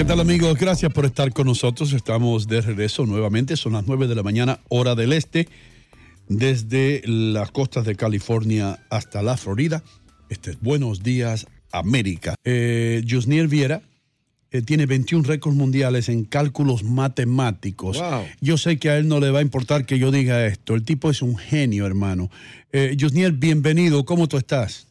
[0.00, 0.56] ¿Qué tal amigos?
[0.58, 1.92] Gracias por estar con nosotros.
[1.92, 3.54] Estamos de regreso nuevamente.
[3.58, 5.46] Son las 9 de la mañana, hora del este,
[6.26, 9.82] desde las costas de California hasta la Florida.
[10.30, 12.34] Este es Buenos Días América.
[12.44, 13.02] Eh,
[13.46, 13.82] Viera
[14.50, 18.02] eh, tiene 21 récords mundiales en cálculos matemáticos.
[18.40, 20.76] Yo sé que a él no le va a importar que yo diga esto.
[20.76, 22.30] El tipo es un genio, hermano.
[22.72, 22.96] Eh,
[23.34, 24.06] bienvenido.
[24.06, 24.89] ¿Cómo tú estás?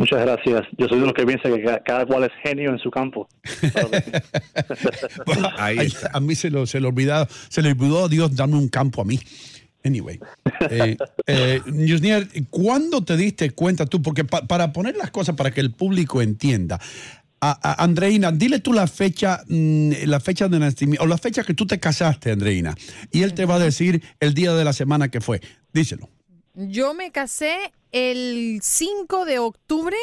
[0.00, 0.62] Muchas gracias.
[0.78, 3.28] Yo soy de los que piensa que cada, cual es genio en su campo.
[6.12, 9.02] a mí se lo, se le olvidó, se le olvidó a Dios darme un campo
[9.02, 9.20] a mí.
[9.84, 10.18] Anyway,
[10.70, 11.60] eh, eh,
[12.48, 14.00] ¿cuándo te diste cuenta tú?
[14.00, 16.80] Porque para poner las cosas para que el público entienda,
[17.42, 21.52] a, Andreina, dile tú la fecha, mm, la fecha de nacimiento, o la fecha que
[21.52, 22.74] tú te casaste, Andreina,
[23.12, 25.42] y él te va a decir el día de la semana que fue.
[25.74, 26.08] Díselo.
[26.54, 29.96] Yo me casé el 5 de octubre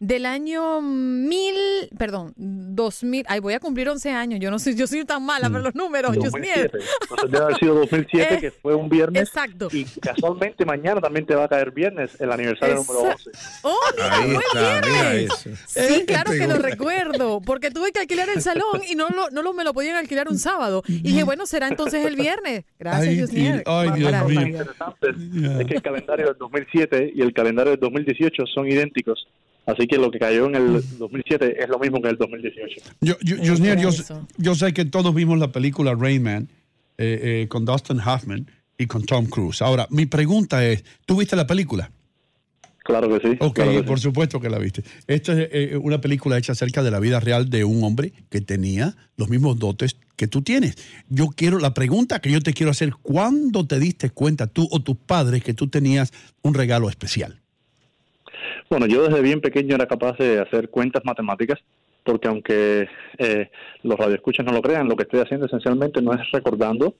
[0.00, 4.86] del año 1000, perdón, 2000, ay, voy a cumplir 11 años, yo no soy, yo
[4.86, 6.70] soy tan mala para los números, 2007.
[7.02, 9.28] Entonces debe haber sido 2007, que fue un viernes.
[9.28, 9.68] Exacto.
[9.70, 13.30] Y casualmente mañana también te va a caer viernes, el aniversario número 11.
[13.62, 14.38] ¡Oh, mira, Ahí
[14.88, 15.48] viernes!
[15.66, 19.42] Sí, claro que lo recuerdo, porque tuve que alquilar el salón y no, lo, no
[19.42, 20.82] lo, me lo podían alquilar un sábado.
[20.88, 22.64] Y dije, bueno, será entonces el viernes.
[22.78, 23.62] Gracias, Dios mío.
[23.66, 24.40] Ay, Dios mío.
[24.40, 29.26] interesante es que el calendario del 2007 y el calendario del 2018 son idénticos.
[29.66, 32.80] Así que lo que cayó en el 2007 es lo mismo que en el 2018.
[33.00, 33.36] Yo, yo,
[34.38, 36.48] yo, sé que todos vimos la película Rayman
[36.98, 39.62] eh, eh, con Dustin Hoffman y con Tom Cruise.
[39.62, 41.90] Ahora, mi pregunta es, ¿tú viste la película?
[42.82, 43.36] Claro que sí.
[43.40, 44.82] Ok, por supuesto que la viste.
[45.06, 48.40] Esta es eh, una película hecha acerca de la vida real de un hombre que
[48.40, 50.76] tenía los mismos dotes que tú tienes.
[51.08, 54.80] Yo quiero, la pregunta que yo te quiero hacer, ¿cuándo te diste cuenta tú o
[54.80, 56.12] tus padres que tú tenías
[56.42, 57.39] un regalo especial?
[58.70, 61.58] Bueno, yo desde bien pequeño era capaz de hacer cuentas matemáticas,
[62.04, 62.88] porque aunque
[63.18, 63.50] eh,
[63.82, 66.94] los radioescuchas no lo crean, lo que estoy haciendo esencialmente no es recordando,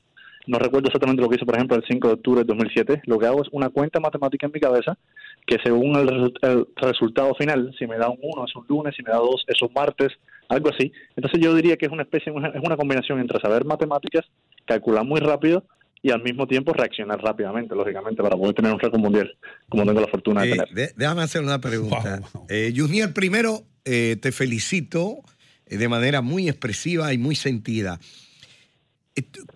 [0.48, 3.20] no recuerdo exactamente lo que hice, por ejemplo, el 5 de octubre de 2007, lo
[3.20, 4.98] que hago es una cuenta matemática en mi cabeza,
[5.46, 6.34] que según el,
[6.74, 9.62] resultado final, si me da un 1 es un lunes, si me da 2 es
[9.62, 10.08] un martes,
[10.48, 10.90] algo así.
[11.14, 14.26] Entonces yo diría que es una especie, es una combinación entre saber matemáticas,
[14.66, 15.62] calcular muy rápido
[16.02, 19.36] y al mismo tiempo reaccionar rápidamente, lógicamente, para poder tener un récord mundial,
[19.68, 20.94] como tengo la fortuna de eh, tener.
[20.96, 22.20] déjame hacer una pregunta.
[22.48, 25.18] Eh, Junior, primero eh, te felicito
[25.66, 28.00] de manera muy expresiva y muy sentida.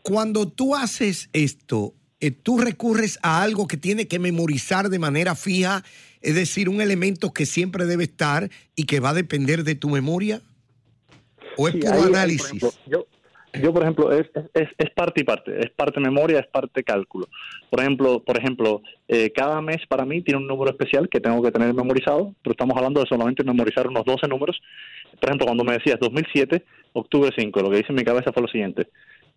[0.02, 1.94] Cuando tú haces esto,
[2.42, 5.82] tú recurres a algo que tiene que memorizar de manera fija,
[6.20, 9.88] es decir, un elemento que siempre debe estar y que va a depender de tu
[9.88, 10.42] memoria.
[11.56, 12.60] ¿O es puro análisis?
[12.86, 13.06] yo,
[13.62, 17.28] yo por ejemplo es, es, es, parte y parte es parte memoria es parte cálculo.
[17.70, 21.42] Por ejemplo por ejemplo eh, cada mes para mí tiene un número especial que tengo
[21.42, 24.60] que tener memorizado pero estamos hablando de solamente memorizar unos 12 números.
[25.20, 28.42] Por ejemplo cuando me decías 2007 octubre 5 lo que hice en mi cabeza fue
[28.42, 28.88] lo siguiente.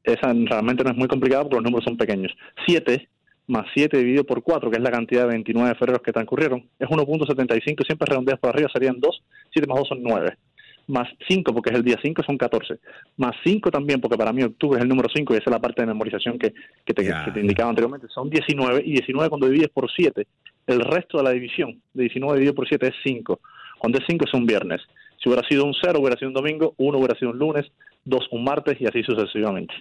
[0.04, 2.32] Esa realmente no es muy complicada porque los números son pequeños.
[2.66, 3.10] 7
[3.48, 6.88] más 7 dividido por 4, que es la cantidad de 29 febrero que transcurrieron, es
[6.88, 9.24] 1.75, siempre redondeas por arriba serían 2,
[9.54, 10.38] 7 más 2 son 9
[10.88, 12.80] más 5, porque es el día 5, son 14.
[13.18, 15.60] Más 5 también, porque para mí octubre es el número 5 y esa es la
[15.60, 16.54] parte de memorización que,
[16.86, 17.04] que, te,
[17.40, 18.08] indicaba anteriormente.
[18.14, 20.26] Son 19 y 19 cuando divides por 7,
[20.68, 23.40] el resto de la división de 19 dividido por 7 es 5.
[23.80, 24.82] Cuando es 5 es un viernes.
[25.22, 27.66] Si hubiera sido un 0, hubiera sido un domingo, 1 hubiera sido un lunes,
[28.06, 29.74] 2 un martes y así sucesivamente.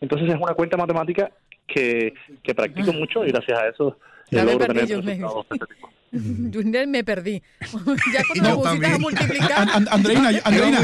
[0.00, 1.30] Entonces es una cuenta matemática
[1.66, 2.98] que, que practico ah.
[2.98, 3.98] mucho y gracias a eso
[4.30, 5.90] logro tener resultados de este tipo.
[6.12, 7.42] Junior me perdí.
[8.12, 9.68] ya cuando me pusiste a multiplicar.
[9.90, 10.80] Andreina, Andreina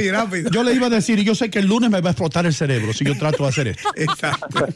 [0.50, 2.46] yo le iba a decir, y yo sé que el lunes me va a explotar
[2.46, 3.90] el cerebro si yo trato de hacer esto.
[3.96, 4.66] Exacto.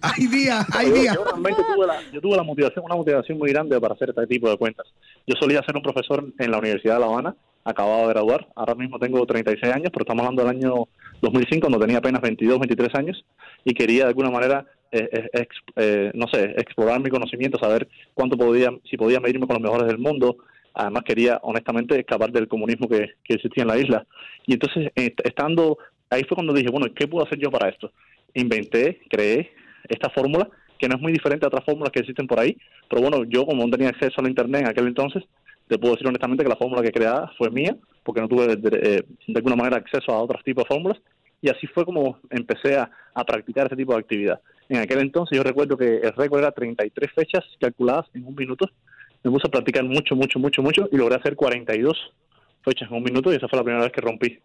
[0.00, 1.16] hay días, hay días.
[1.16, 4.26] Yo, realmente tuve, la, yo tuve la motivación, una motivación muy grande para hacer este
[4.28, 4.86] tipo de cuentas.
[5.26, 8.46] Yo solía ser un profesor en la Universidad de La Habana, acabado de graduar.
[8.54, 10.86] Ahora mismo tengo 36 años, pero estamos hablando del año
[11.20, 13.24] 2005, cuando tenía apenas 22, 23 años,
[13.64, 15.46] y quería de alguna manera eh, eh,
[15.76, 19.88] eh, no sé, explorar mi conocimiento, saber cuánto podía, si podía medirme con los mejores
[19.88, 20.36] del mundo.
[20.74, 24.06] Además quería, honestamente, escapar del comunismo que, existía en la isla.
[24.46, 25.78] Y entonces, estando
[26.10, 27.90] ahí fue cuando dije, bueno, ¿qué puedo hacer yo para esto?
[28.34, 29.50] Inventé, creé
[29.88, 30.48] esta fórmula,
[30.78, 32.56] que no es muy diferente a otras fórmulas que existen por ahí,
[32.90, 35.24] pero bueno, yo como no tenía acceso a Internet en aquel entonces,
[35.66, 37.74] te puedo decir honestamente que la fórmula que creada fue mía,
[38.04, 39.04] porque no tuve de, de
[39.34, 40.98] alguna manera acceso a otros tipos de fórmulas,
[41.40, 44.40] y así fue como empecé a, a practicar ese tipo de actividad.
[44.68, 48.68] En aquel entonces yo recuerdo que el récord era 33 fechas calculadas en un minuto.
[49.22, 51.96] Me puse a practicar mucho, mucho, mucho, mucho y logré hacer 42
[52.64, 54.38] fechas en un minuto y esa fue la primera vez que rompí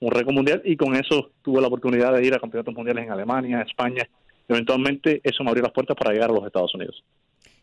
[0.00, 3.12] un récord mundial y con eso tuve la oportunidad de ir a campeonatos mundiales en
[3.12, 4.08] Alemania, España.
[4.48, 7.02] Eventualmente eso me abrió las puertas para llegar a los Estados Unidos.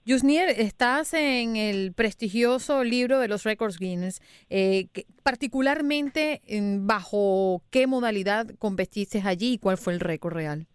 [0.05, 4.21] Yusnier, estás en el prestigioso libro de los récords Guinness.
[4.49, 4.87] Eh,
[5.21, 6.41] particularmente,
[6.79, 10.65] ¿bajo qué modalidad competiste allí y cuál fue el récord real?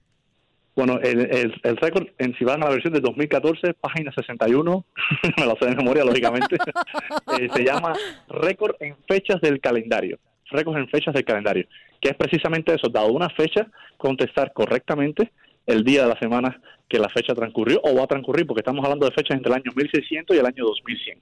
[0.76, 4.84] Bueno, el, el, récord, en, si van a la versión de 2014, página 61,
[5.38, 6.56] me lo sé de memoria, lógicamente,
[7.38, 7.92] eh, se llama
[8.28, 10.18] récord en fechas del calendario.
[10.50, 11.66] Récord en fechas del calendario,
[12.00, 15.32] que es precisamente eso, dado una fecha, contestar correctamente
[15.66, 18.84] el día de la semana que la fecha transcurrió o va a transcurrir, porque estamos
[18.84, 21.18] hablando de fechas entre el año 1600 y el año 2100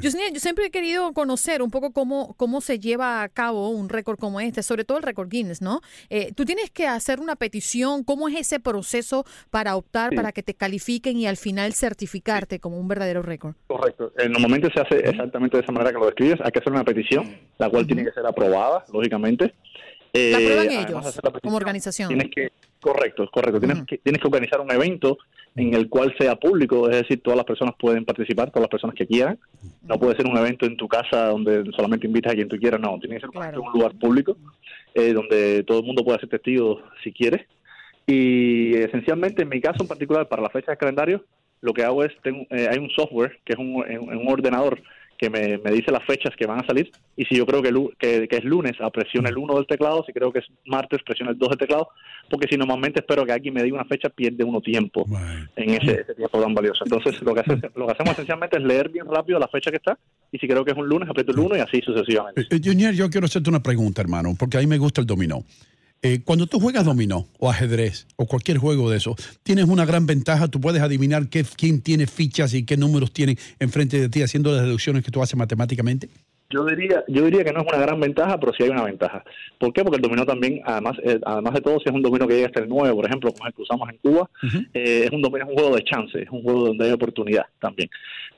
[0.00, 4.18] yo, siempre he querido conocer un poco cómo, cómo se lleva a cabo un récord
[4.18, 5.80] como este, sobre todo el récord Guinness, ¿no?
[6.10, 10.42] Eh, tú tienes que hacer una petición, ¿cómo es ese proceso para optar para que
[10.42, 13.54] te califiquen y al final certificarte como un verdadero récord?
[13.66, 14.12] Correcto.
[14.28, 16.40] Normalmente se hace exactamente de esa manera que lo describes.
[16.42, 19.54] Hay que hacer una petición, la cual tiene que ser aprobada, lógicamente.
[20.16, 22.08] ¿La aprueban eh, ellos como organización?
[22.08, 23.60] Tienes que, correcto, correcto.
[23.60, 25.18] Tienes, que, tienes que organizar un evento
[25.54, 28.94] en el cual sea público, es decir, todas las personas pueden participar, todas las personas
[28.94, 29.38] que quieran.
[29.82, 32.80] No puede ser un evento en tu casa donde solamente invitas a quien tú quieras,
[32.80, 34.36] no, tiene que ser un lugar público
[34.94, 37.46] eh, donde todo el mundo pueda ser testigo si quiere.
[38.06, 41.24] Y esencialmente, en mi caso en particular, para la fecha de calendario,
[41.60, 44.80] lo que hago es, tengo, eh, hay un software que es un, un ordenador
[45.16, 48.36] que me, dice las fechas que van a salir y si yo creo que, que,
[48.36, 51.48] es lunes, presiona el 1 del teclado, si creo que es martes, presiona el 2
[51.50, 51.88] del teclado,
[52.30, 55.06] porque si normalmente espero que alguien me diga una fecha, pierde uno tiempo
[55.56, 56.84] en ese, tiempo tan valioso.
[56.84, 57.42] Entonces lo que,
[57.74, 59.98] lo que hacemos esencialmente es leer bien rápido la fecha que está
[60.30, 62.46] y si creo que es un lunes, aprieto el 1 y así sucesivamente.
[62.50, 65.44] Eh, Junior, yo quiero hacerte una pregunta, hermano, porque a mí me gusta el dominó.
[66.06, 70.06] Eh, cuando tú juegas dominó o ajedrez o cualquier juego de eso, tienes una gran
[70.06, 70.46] ventaja.
[70.46, 74.52] Tú puedes adivinar qué, quién tiene fichas y qué números tiene enfrente de ti haciendo
[74.52, 76.08] las deducciones que tú haces matemáticamente.
[76.48, 79.24] Yo diría, yo diría que no es una gran ventaja, pero sí hay una ventaja.
[79.58, 79.82] ¿Por qué?
[79.82, 82.46] Porque el dominó también, además, eh, además de todo, si es un dominó que llega
[82.46, 84.30] hasta el 9, por ejemplo, como el que usamos en Cuba,
[84.74, 87.46] eh, es un dominó, es un juego de chance, es un juego donde hay oportunidad
[87.58, 87.90] también.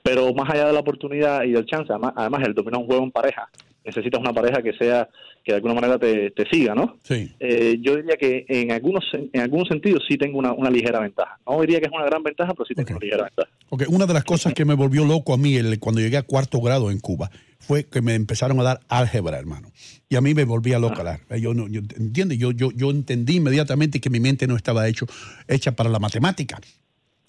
[0.02, 2.88] Pero más allá de la oportunidad y del chance, además, además el dominó es un
[2.88, 3.50] juego en pareja
[3.88, 5.08] necesitas una pareja que sea
[5.44, 6.99] que de alguna manera te, siga, ¿no?
[7.02, 7.32] Sí.
[7.40, 11.38] Eh, yo diría que en algunos en algunos sentidos sí tengo una, ligera ventaja.
[11.46, 13.49] No diría que es una gran ventaja, pero sí tengo una ligera ventaja.
[13.70, 13.87] Okay.
[13.90, 16.61] Una de las cosas que me volvió loco a mí el, cuando llegué a cuarto
[16.61, 19.73] grado en Cuba fue que me empezaron a dar álgebra, hermano.
[20.08, 21.20] Y a mí me volvía loca.
[21.29, 21.37] Ah.
[21.37, 21.81] Yo no, yo,
[22.12, 25.06] Yo, yo, yo entendí inmediatamente que mi mente no estaba hecho,
[25.49, 26.61] hecha para la matemática.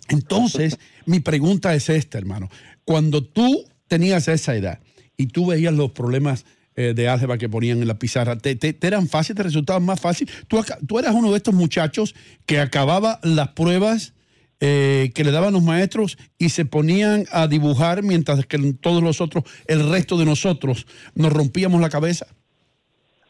[0.09, 2.49] Entonces, mi pregunta es esta, hermano.
[2.83, 4.79] Cuando tú tenías esa edad,
[5.19, 6.45] y tú veías los problemas
[6.75, 10.29] eh, de álgebra que ponían en la pizarra, ¿te, eran fáciles, te resultaban más fácil?
[10.47, 14.13] ¿Tú, tú eras uno de estos muchachos que acababa las pruebas
[14.61, 19.19] eh, que le daban los maestros y se ponían a dibujar mientras que todos los
[19.19, 22.27] otros, el resto de nosotros, nos rompíamos la cabeza?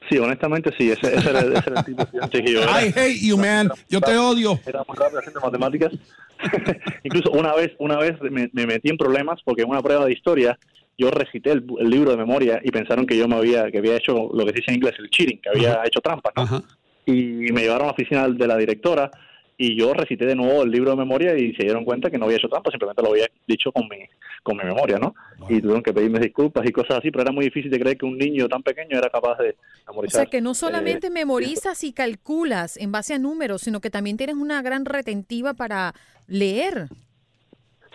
[0.09, 2.85] Sí, honestamente sí, ese, era, el tipo de que yo era.
[2.85, 3.69] I hate you, man.
[3.89, 4.59] Yo te odio.
[4.65, 5.91] Era muy rápido haciendo matemáticas.
[7.03, 10.57] Incluso una vez, una vez me, metí en problemas porque en una prueba de historia
[10.99, 14.29] yo recité el, libro de memoria y pensaron que yo me había, que había hecho
[14.33, 16.61] lo que se dice en inglés el cheating, que había hecho trampa, ¿no?
[17.05, 19.09] Y me llevaron a la oficina de la directora
[19.57, 22.25] y yo recité de nuevo el libro de memoria y se dieron cuenta que no
[22.25, 23.97] había hecho trampa, simplemente lo había dicho con mi,
[24.43, 25.15] con mi memoria, ¿no?
[25.47, 28.05] Y tuvieron que pedirme disculpas y cosas así, pero era muy difícil de creer que
[28.05, 29.55] un niño tan pequeño era capaz de
[29.87, 30.21] memorizar.
[30.21, 33.89] O sea, que no solamente eh, memorizas y calculas en base a números, sino que
[33.89, 35.93] también tienes una gran retentiva para
[36.27, 36.87] leer.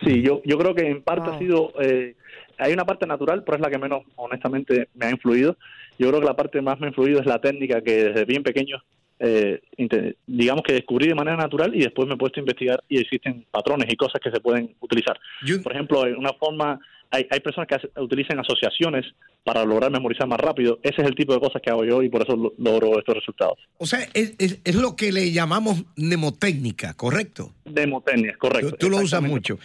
[0.03, 1.71] Sí, yo, yo creo que en parte ha sido...
[1.79, 2.15] Eh,
[2.57, 5.57] hay una parte natural, pero es la que menos, honestamente, me ha influido.
[5.97, 8.43] Yo creo que la parte más me ha influido es la técnica que desde bien
[8.43, 8.83] pequeño,
[9.19, 9.61] eh,
[10.27, 13.45] digamos que descubrí de manera natural y después me he puesto a investigar y existen
[13.49, 15.17] patrones y cosas que se pueden utilizar.
[15.63, 16.79] Por ejemplo, una forma,
[17.11, 19.05] hay, hay personas que utilizan asociaciones
[19.45, 20.79] para lograr memorizar más rápido.
[20.81, 23.59] Ese es el tipo de cosas que hago yo y por eso logro estos resultados.
[23.77, 27.53] O sea, es, es, lo que le llamamos mnemotécnica, ¿correcto?
[27.65, 28.75] Mnemotécnica, correcto.
[28.77, 29.59] tú lo usas mucho.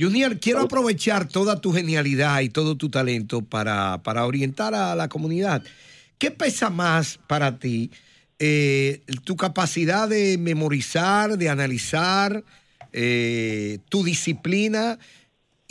[0.00, 5.62] Junior, quiero aprovechar toda tu genialidad y todo tu talento para, orientar a la comunidad.
[6.18, 7.90] ¿Qué pesa más para ti?
[8.38, 12.42] Eh, tu capacidad de memorizar, de analizar,
[12.92, 14.98] eh, tu disciplina.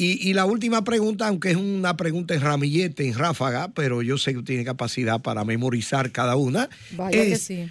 [0.02, 4.34] Y, la última pregunta, aunque es una pregunta en ramillete, en ráfaga, pero yo sé
[4.34, 6.70] que tiene capacidad para memorizar cada una.
[6.92, 7.68] Vaya que sí.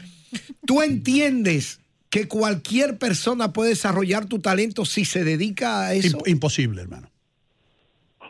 [0.67, 6.19] ¿Tú entiendes que cualquier persona puede desarrollar tu talento si se dedica a eso?
[6.27, 7.09] Imposible, hermano.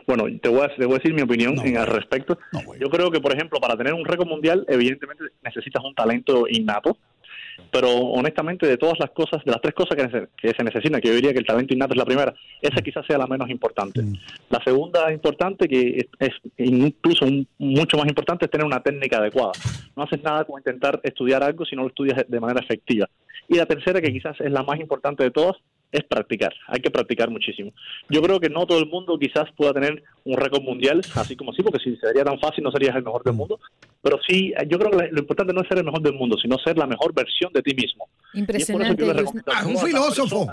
[0.07, 2.37] Bueno, te voy a, te voy a decir mi opinión en al respecto.
[2.79, 6.97] Yo creo que, por ejemplo, para tener un récord mundial, evidentemente necesitas un talento innato.
[7.71, 11.09] Pero honestamente, de todas las cosas, de las tres cosas que, que se necesitan, que
[11.09, 14.01] yo diría que el talento innato es la primera, esa quizás sea la menos importante.
[14.01, 14.13] Mm.
[14.49, 19.17] La segunda importante, que es, es incluso un- mucho más importante, es tener una técnica
[19.17, 19.51] adecuada.
[19.95, 23.09] No haces nada con intentar estudiar algo si no lo estudias de manera efectiva.
[23.49, 25.57] Y la tercera, que quizás es la más importante de todas,
[25.91, 26.53] es practicar.
[26.67, 27.71] Hay que practicar muchísimo.
[28.07, 31.51] Yo creo que no todo el mundo quizás pueda tener un récord mundial, así como
[31.51, 33.59] sí, porque si sería tan fácil no serías el mejor del mundo.
[34.01, 36.57] Pero sí, yo creo que lo importante no es ser el mejor del mundo, sino
[36.59, 38.07] ser la mejor versión de ti mismo.
[38.33, 39.03] Impresionante.
[39.03, 39.43] Y es por eso que yo le Yusniel.
[39.45, 40.47] recomiendo a Ah, un filósofo.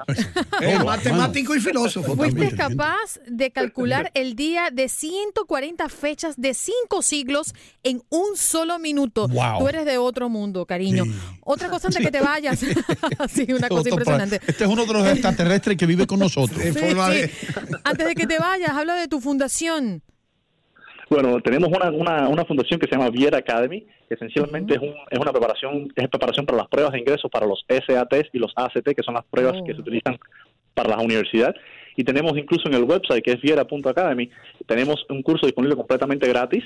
[0.63, 2.57] Eh, matemático y filósofo Fuiste también.
[2.57, 9.29] capaz de calcular el día de 140 fechas de cinco siglos en un solo minuto.
[9.29, 9.61] Wow.
[9.61, 11.05] Tú eres de otro mundo, cariño.
[11.05, 11.13] Sí.
[11.45, 12.59] Otra cosa antes de que te vayas.
[13.31, 14.41] sí, una cosa impresionante.
[14.47, 16.61] Este es uno de los extraterrestres que vive con nosotros.
[16.61, 17.77] Sí, sí.
[17.85, 20.03] Antes de que te vayas, habla de tu fundación.
[21.09, 24.95] Bueno, tenemos una, una, una fundación que se llama Viera Academy, que esencialmente es, un,
[25.09, 28.53] es una preparación es preparación para las pruebas de ingreso para los SATs y los
[28.57, 29.65] ACT, que son las pruebas Oh.
[29.65, 30.19] que se utilizan
[30.75, 31.57] para las universidades.
[31.97, 34.31] Y tenemos incluso en el website, que es viera.academy,
[34.67, 36.65] tenemos un curso disponible completamente gratis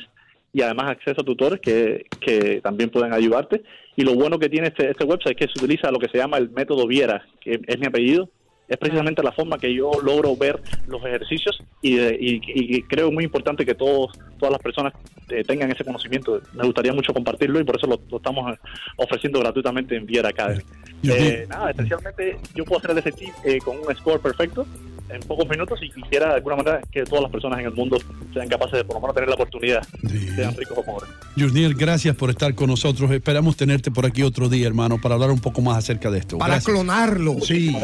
[0.53, 3.63] y además acceso a tutores que, que también pueden ayudarte.
[3.95, 6.19] Y lo bueno que tiene este, este website es que se utiliza lo que se
[6.19, 8.29] llama el método Viera, que es mi apellido.
[8.71, 12.41] Es precisamente la forma que yo logro ver los ejercicios y, de- y-
[12.77, 14.95] y creo muy importante que todos todas las personas
[15.29, 16.41] eh, tengan ese conocimiento.
[16.55, 18.59] Me gustaría mucho compartirlo y por eso lo, lo estamos eh,
[18.97, 20.62] ofreciendo gratuitamente en Viera Academy.
[21.03, 24.67] Eh, nada, esencialmente yo puedo hacer el SAT eh, con un score perfecto
[25.12, 27.99] en pocos minutos y quisiera de alguna manera que todas las personas en el mundo
[28.33, 30.29] sean capaces de por lo menos tener la oportunidad, Sí.
[30.37, 31.11] sean ricos o pobres.
[31.37, 33.11] Yusniel, gracias por estar con nosotros.
[33.11, 36.38] Esperamos tenerte por aquí otro día, hermano, para hablar un poco más acerca de esto.
[36.38, 36.73] Para Gracias.
[36.75, 37.37] clonarlo.
[37.40, 37.76] Sí,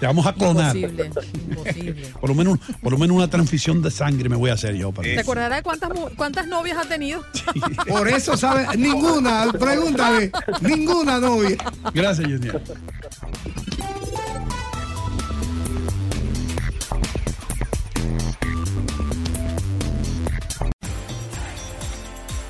[0.00, 0.76] te vamos a clonar.
[0.76, 1.10] Imposible.
[1.50, 2.02] Imposible.
[2.20, 4.92] Por lo menos, por lo menos una transfusión de sangre me voy a hacer yo.
[4.92, 7.22] Para ¿Te acordarás de cuántas, cuántas novias ha tenido?
[7.88, 8.76] Por eso, ¿sabes?
[8.78, 11.56] Ninguna, pregúntale, ninguna novia.
[11.94, 12.60] Gracias, Yusniel.